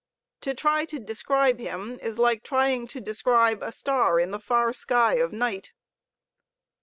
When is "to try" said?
0.39-0.85